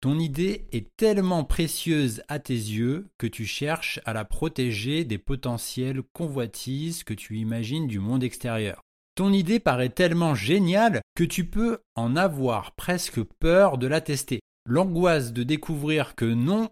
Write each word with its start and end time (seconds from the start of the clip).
Ton 0.00 0.18
idée 0.18 0.66
est 0.72 0.96
tellement 0.96 1.44
précieuse 1.44 2.22
à 2.28 2.38
tes 2.38 2.54
yeux 2.54 3.08
que 3.18 3.26
tu 3.26 3.44
cherches 3.44 4.00
à 4.06 4.14
la 4.14 4.24
protéger 4.24 5.04
des 5.04 5.18
potentielles 5.18 6.00
convoitises 6.14 7.04
que 7.04 7.12
tu 7.12 7.36
imagines 7.36 7.86
du 7.86 7.98
monde 7.98 8.24
extérieur. 8.24 8.80
Ton 9.16 9.34
idée 9.34 9.60
paraît 9.60 9.90
tellement 9.90 10.34
géniale 10.34 11.02
que 11.14 11.24
tu 11.24 11.44
peux 11.44 11.80
en 11.94 12.16
avoir 12.16 12.72
presque 12.72 13.22
peur 13.38 13.76
de 13.76 13.86
la 13.86 14.00
tester. 14.00 14.40
L'angoisse 14.64 15.34
de 15.34 15.42
découvrir 15.42 16.14
que 16.14 16.24
non, 16.24 16.70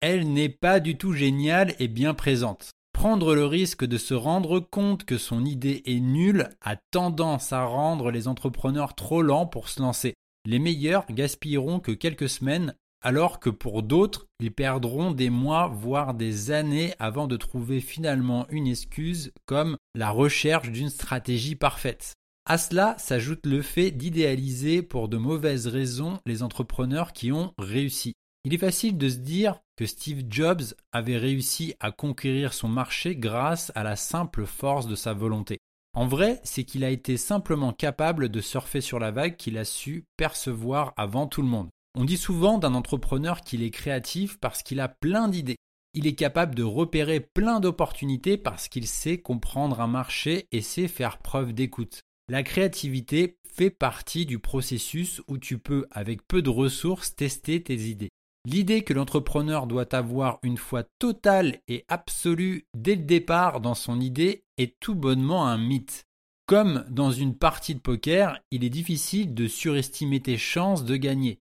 elle 0.00 0.32
n'est 0.32 0.48
pas 0.48 0.78
du 0.78 0.96
tout 0.96 1.12
géniale 1.12 1.74
et 1.80 1.88
bien 1.88 2.14
présente. 2.14 2.70
Prendre 2.98 3.36
le 3.36 3.46
risque 3.46 3.84
de 3.84 3.96
se 3.96 4.12
rendre 4.12 4.58
compte 4.58 5.04
que 5.04 5.18
son 5.18 5.44
idée 5.44 5.82
est 5.86 6.00
nulle 6.00 6.48
a 6.60 6.74
tendance 6.74 7.52
à 7.52 7.64
rendre 7.64 8.10
les 8.10 8.26
entrepreneurs 8.26 8.96
trop 8.96 9.22
lents 9.22 9.46
pour 9.46 9.68
se 9.68 9.80
lancer. 9.80 10.14
Les 10.44 10.58
meilleurs 10.58 11.06
gaspilleront 11.08 11.78
que 11.78 11.92
quelques 11.92 12.28
semaines 12.28 12.74
alors 13.00 13.38
que 13.38 13.50
pour 13.50 13.84
d'autres, 13.84 14.26
ils 14.40 14.50
perdront 14.50 15.12
des 15.12 15.30
mois, 15.30 15.68
voire 15.68 16.12
des 16.12 16.50
années 16.50 16.92
avant 16.98 17.28
de 17.28 17.36
trouver 17.36 17.80
finalement 17.80 18.48
une 18.50 18.66
excuse 18.66 19.30
comme 19.46 19.76
la 19.94 20.10
recherche 20.10 20.72
d'une 20.72 20.90
stratégie 20.90 21.54
parfaite. 21.54 22.14
À 22.46 22.58
cela 22.58 22.96
s'ajoute 22.98 23.46
le 23.46 23.62
fait 23.62 23.92
d'idéaliser 23.92 24.82
pour 24.82 25.08
de 25.08 25.18
mauvaises 25.18 25.68
raisons 25.68 26.18
les 26.26 26.42
entrepreneurs 26.42 27.12
qui 27.12 27.30
ont 27.30 27.52
réussi. 27.58 28.14
Il 28.44 28.54
est 28.54 28.58
facile 28.58 28.96
de 28.96 29.08
se 29.08 29.16
dire 29.16 29.60
que 29.76 29.86
Steve 29.86 30.24
Jobs 30.28 30.62
avait 30.92 31.16
réussi 31.16 31.74
à 31.80 31.90
conquérir 31.90 32.52
son 32.52 32.68
marché 32.68 33.16
grâce 33.16 33.72
à 33.74 33.82
la 33.82 33.96
simple 33.96 34.46
force 34.46 34.86
de 34.86 34.94
sa 34.94 35.12
volonté. 35.12 35.58
En 35.94 36.06
vrai, 36.06 36.40
c'est 36.44 36.64
qu'il 36.64 36.84
a 36.84 36.90
été 36.90 37.16
simplement 37.16 37.72
capable 37.72 38.28
de 38.28 38.40
surfer 38.40 38.80
sur 38.80 38.98
la 38.98 39.10
vague 39.10 39.36
qu'il 39.36 39.58
a 39.58 39.64
su 39.64 40.04
percevoir 40.16 40.92
avant 40.96 41.26
tout 41.26 41.42
le 41.42 41.48
monde. 41.48 41.68
On 41.96 42.04
dit 42.04 42.16
souvent 42.16 42.58
d'un 42.58 42.74
entrepreneur 42.74 43.40
qu'il 43.40 43.62
est 43.62 43.70
créatif 43.70 44.38
parce 44.38 44.62
qu'il 44.62 44.80
a 44.80 44.88
plein 44.88 45.28
d'idées. 45.28 45.56
Il 45.94 46.06
est 46.06 46.14
capable 46.14 46.54
de 46.54 46.62
repérer 46.62 47.18
plein 47.20 47.58
d'opportunités 47.58 48.36
parce 48.36 48.68
qu'il 48.68 48.86
sait 48.86 49.18
comprendre 49.18 49.80
un 49.80 49.88
marché 49.88 50.46
et 50.52 50.60
sait 50.60 50.86
faire 50.86 51.18
preuve 51.18 51.52
d'écoute. 51.52 52.02
La 52.28 52.42
créativité 52.42 53.38
fait 53.50 53.70
partie 53.70 54.26
du 54.26 54.38
processus 54.38 55.22
où 55.28 55.38
tu 55.38 55.58
peux, 55.58 55.86
avec 55.90 56.26
peu 56.28 56.42
de 56.42 56.50
ressources, 56.50 57.16
tester 57.16 57.62
tes 57.62 57.88
idées. 57.88 58.10
L'idée 58.50 58.80
que 58.80 58.94
l'entrepreneur 58.94 59.66
doit 59.66 59.94
avoir 59.94 60.38
une 60.42 60.56
foi 60.56 60.82
totale 60.98 61.60
et 61.68 61.84
absolue 61.88 62.64
dès 62.74 62.94
le 62.94 63.02
départ 63.02 63.60
dans 63.60 63.74
son 63.74 64.00
idée 64.00 64.42
est 64.56 64.80
tout 64.80 64.94
bonnement 64.94 65.46
un 65.46 65.58
mythe. 65.58 66.06
Comme 66.46 66.86
dans 66.88 67.10
une 67.10 67.36
partie 67.36 67.74
de 67.74 67.80
poker, 67.80 68.40
il 68.50 68.64
est 68.64 68.70
difficile 68.70 69.34
de 69.34 69.46
surestimer 69.48 70.20
tes 70.20 70.38
chances 70.38 70.86
de 70.86 70.96
gagner. 70.96 71.40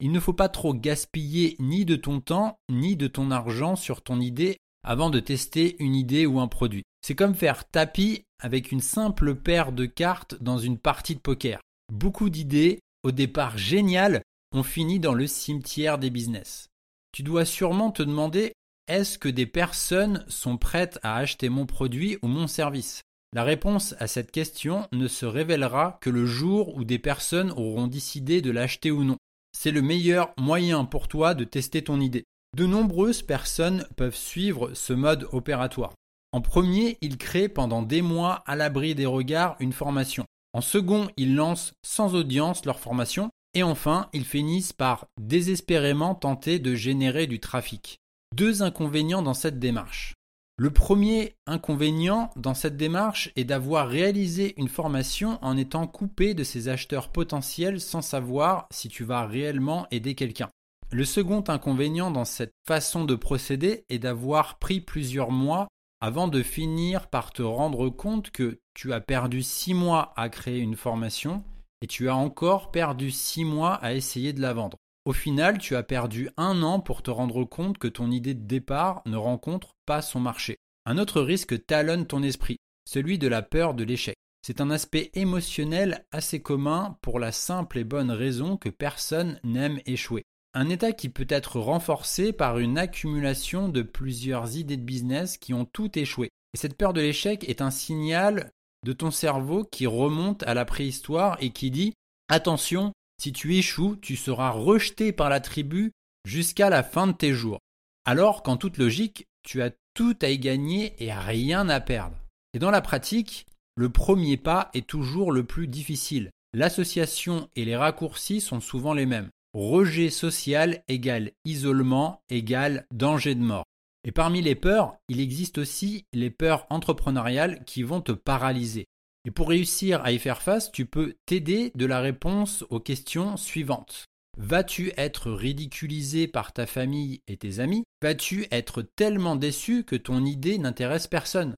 Il 0.00 0.12
ne 0.12 0.18
faut 0.18 0.32
pas 0.32 0.48
trop 0.48 0.72
gaspiller 0.72 1.56
ni 1.58 1.84
de 1.84 1.94
ton 1.94 2.20
temps 2.20 2.56
ni 2.70 2.96
de 2.96 3.06
ton 3.06 3.30
argent 3.30 3.76
sur 3.76 4.00
ton 4.00 4.18
idée 4.18 4.56
avant 4.82 5.10
de 5.10 5.20
tester 5.20 5.76
une 5.78 5.94
idée 5.94 6.24
ou 6.24 6.40
un 6.40 6.48
produit. 6.48 6.84
C'est 7.02 7.14
comme 7.14 7.34
faire 7.34 7.68
tapis 7.68 8.24
avec 8.40 8.72
une 8.72 8.80
simple 8.80 9.34
paire 9.34 9.72
de 9.72 9.84
cartes 9.84 10.42
dans 10.42 10.56
une 10.56 10.78
partie 10.78 11.16
de 11.16 11.20
poker. 11.20 11.60
Beaucoup 11.92 12.30
d'idées, 12.30 12.80
au 13.02 13.12
départ 13.12 13.58
géniales, 13.58 14.22
ont 14.56 14.62
fini 14.62 15.00
dans 15.00 15.14
le 15.14 15.26
cimetière 15.26 15.98
des 15.98 16.10
business. 16.10 16.68
Tu 17.12 17.22
dois 17.22 17.44
sûrement 17.44 17.90
te 17.90 18.02
demander 18.02 18.52
est-ce 18.88 19.18
que 19.18 19.28
des 19.28 19.46
personnes 19.46 20.24
sont 20.28 20.56
prêtes 20.56 20.98
à 21.02 21.16
acheter 21.16 21.48
mon 21.48 21.66
produit 21.66 22.18
ou 22.22 22.28
mon 22.28 22.46
service? 22.46 23.02
La 23.32 23.44
réponse 23.44 23.94
à 23.98 24.06
cette 24.06 24.30
question 24.30 24.88
ne 24.92 25.08
se 25.08 25.26
révélera 25.26 25.98
que 26.00 26.10
le 26.10 26.26
jour 26.26 26.74
où 26.76 26.84
des 26.84 26.98
personnes 26.98 27.50
auront 27.50 27.86
décidé 27.86 28.40
de 28.40 28.50
l'acheter 28.50 28.90
ou 28.90 29.04
non 29.04 29.16
c'est 29.58 29.70
le 29.70 29.80
meilleur 29.80 30.34
moyen 30.38 30.84
pour 30.84 31.08
toi 31.08 31.32
de 31.32 31.42
tester 31.42 31.82
ton 31.82 31.98
idée. 31.98 32.24
De 32.54 32.66
nombreuses 32.66 33.22
personnes 33.22 33.86
peuvent 33.96 34.14
suivre 34.14 34.74
ce 34.74 34.92
mode 34.92 35.26
opératoire. 35.32 35.94
En 36.32 36.42
premier, 36.42 36.98
ils 37.00 37.16
créent 37.16 37.48
pendant 37.48 37.80
des 37.80 38.02
mois 38.02 38.42
à 38.46 38.54
l'abri 38.54 38.94
des 38.94 39.06
regards 39.06 39.56
une 39.58 39.72
formation. 39.72 40.26
En 40.52 40.60
second, 40.60 41.08
ils 41.16 41.34
lancent 41.34 41.72
sans 41.82 42.14
audience 42.14 42.66
leur 42.66 42.80
formation. 42.80 43.30
Et 43.56 43.62
enfin, 43.62 44.10
ils 44.12 44.26
finissent 44.26 44.74
par 44.74 45.06
désespérément 45.18 46.14
tenter 46.14 46.58
de 46.58 46.74
générer 46.74 47.26
du 47.26 47.40
trafic. 47.40 48.02
Deux 48.34 48.62
inconvénients 48.62 49.22
dans 49.22 49.32
cette 49.32 49.58
démarche. 49.58 50.12
Le 50.58 50.70
premier 50.70 51.36
inconvénient 51.46 52.30
dans 52.36 52.52
cette 52.52 52.76
démarche 52.76 53.32
est 53.34 53.44
d'avoir 53.44 53.88
réalisé 53.88 54.52
une 54.58 54.68
formation 54.68 55.38
en 55.40 55.56
étant 55.56 55.86
coupé 55.86 56.34
de 56.34 56.44
ses 56.44 56.68
acheteurs 56.68 57.08
potentiels 57.08 57.80
sans 57.80 58.02
savoir 58.02 58.66
si 58.70 58.90
tu 58.90 59.04
vas 59.04 59.24
réellement 59.24 59.86
aider 59.90 60.14
quelqu'un. 60.14 60.50
Le 60.92 61.06
second 61.06 61.42
inconvénient 61.48 62.10
dans 62.10 62.26
cette 62.26 62.52
façon 62.68 63.06
de 63.06 63.14
procéder 63.14 63.86
est 63.88 63.98
d'avoir 63.98 64.58
pris 64.58 64.82
plusieurs 64.82 65.30
mois 65.30 65.66
avant 66.02 66.28
de 66.28 66.42
finir 66.42 67.08
par 67.08 67.32
te 67.32 67.40
rendre 67.40 67.88
compte 67.88 68.30
que 68.32 68.58
tu 68.74 68.92
as 68.92 69.00
perdu 69.00 69.42
six 69.42 69.72
mois 69.72 70.12
à 70.14 70.28
créer 70.28 70.58
une 70.58 70.76
formation 70.76 71.42
et 71.82 71.86
tu 71.86 72.08
as 72.08 72.16
encore 72.16 72.70
perdu 72.70 73.10
six 73.10 73.44
mois 73.44 73.74
à 73.74 73.94
essayer 73.94 74.32
de 74.32 74.40
la 74.40 74.52
vendre. 74.52 74.78
Au 75.04 75.12
final, 75.12 75.58
tu 75.58 75.76
as 75.76 75.82
perdu 75.82 76.30
un 76.36 76.62
an 76.62 76.80
pour 76.80 77.02
te 77.02 77.10
rendre 77.10 77.44
compte 77.44 77.78
que 77.78 77.88
ton 77.88 78.10
idée 78.10 78.34
de 78.34 78.44
départ 78.44 79.02
ne 79.06 79.16
rencontre 79.16 79.74
pas 79.86 80.02
son 80.02 80.18
marché. 80.18 80.56
Un 80.84 80.98
autre 80.98 81.20
risque 81.20 81.64
talonne 81.66 82.06
ton 82.06 82.22
esprit, 82.22 82.56
celui 82.88 83.18
de 83.18 83.28
la 83.28 83.42
peur 83.42 83.74
de 83.74 83.84
l'échec. 83.84 84.16
C'est 84.46 84.60
un 84.60 84.70
aspect 84.70 85.10
émotionnel 85.14 86.04
assez 86.12 86.40
commun 86.40 86.98
pour 87.02 87.18
la 87.18 87.32
simple 87.32 87.78
et 87.78 87.84
bonne 87.84 88.10
raison 88.10 88.56
que 88.56 88.68
personne 88.68 89.40
n'aime 89.44 89.80
échouer. 89.86 90.22
Un 90.54 90.68
état 90.68 90.92
qui 90.92 91.08
peut 91.08 91.26
être 91.28 91.60
renforcé 91.60 92.32
par 92.32 92.58
une 92.58 92.78
accumulation 92.78 93.68
de 93.68 93.82
plusieurs 93.82 94.56
idées 94.56 94.76
de 94.76 94.82
business 94.82 95.36
qui 95.36 95.52
ont 95.52 95.66
toutes 95.66 95.96
échoué. 95.96 96.30
Et 96.54 96.56
cette 96.56 96.76
peur 96.76 96.92
de 96.92 97.00
l'échec 97.00 97.48
est 97.48 97.60
un 97.60 97.70
signal 97.70 98.50
de 98.86 98.92
ton 98.92 99.10
cerveau 99.10 99.64
qui 99.64 99.84
remonte 99.88 100.44
à 100.44 100.54
la 100.54 100.64
préhistoire 100.64 101.36
et 101.40 101.50
qui 101.50 101.72
dit 101.72 101.92
Attention, 102.28 102.92
si 103.20 103.32
tu 103.32 103.56
échoues, 103.56 103.96
tu 104.00 104.14
seras 104.14 104.50
rejeté 104.50 105.10
par 105.10 105.28
la 105.28 105.40
tribu 105.40 105.90
jusqu'à 106.24 106.70
la 106.70 106.84
fin 106.84 107.08
de 107.08 107.12
tes 107.12 107.32
jours. 107.32 107.58
Alors 108.04 108.44
qu'en 108.44 108.56
toute 108.56 108.78
logique, 108.78 109.26
tu 109.42 109.60
as 109.60 109.72
tout 109.94 110.16
à 110.22 110.28
y 110.28 110.38
gagner 110.38 110.94
et 111.00 111.12
rien 111.12 111.68
à 111.68 111.80
perdre. 111.80 112.16
Et 112.54 112.60
dans 112.60 112.70
la 112.70 112.80
pratique, 112.80 113.46
le 113.74 113.90
premier 113.90 114.36
pas 114.36 114.70
est 114.72 114.86
toujours 114.86 115.32
le 115.32 115.42
plus 115.42 115.66
difficile. 115.66 116.30
L'association 116.54 117.50
et 117.56 117.64
les 117.64 117.76
raccourcis 117.76 118.40
sont 118.40 118.60
souvent 118.60 118.94
les 118.94 119.06
mêmes. 119.06 119.30
Rejet 119.52 120.10
social 120.10 120.84
égale 120.86 121.32
isolement 121.44 122.20
égale 122.30 122.86
danger 122.92 123.34
de 123.34 123.42
mort. 123.42 123.64
Et 124.06 124.12
parmi 124.12 124.40
les 124.40 124.54
peurs, 124.54 124.96
il 125.08 125.20
existe 125.20 125.58
aussi 125.58 126.06
les 126.12 126.30
peurs 126.30 126.64
entrepreneuriales 126.70 127.64
qui 127.64 127.82
vont 127.82 128.00
te 128.00 128.12
paralyser. 128.12 128.86
Et 129.24 129.32
pour 129.32 129.48
réussir 129.48 130.00
à 130.04 130.12
y 130.12 130.18
faire 130.20 130.42
face, 130.42 130.70
tu 130.70 130.86
peux 130.86 131.16
t'aider 131.26 131.72
de 131.74 131.86
la 131.86 132.00
réponse 132.00 132.64
aux 132.70 132.78
questions 132.78 133.36
suivantes. 133.36 134.04
Vas-tu 134.38 134.92
être 134.96 135.32
ridiculisé 135.32 136.28
par 136.28 136.52
ta 136.52 136.66
famille 136.66 137.20
et 137.26 137.36
tes 137.36 137.58
amis? 137.58 137.82
Vas-tu 138.00 138.46
être 138.52 138.82
tellement 138.82 139.34
déçu 139.34 139.82
que 139.82 139.96
ton 139.96 140.24
idée 140.24 140.58
n'intéresse 140.58 141.08
personne? 141.08 141.56